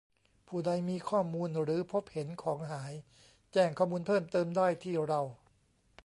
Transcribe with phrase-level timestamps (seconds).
[0.47, 2.93] ผู้ใดมีข้อมูลหรือพบเห็นของหาย
[3.53, 5.21] แจ้งข้อมูลเพิ่มเติมได้ที่เรา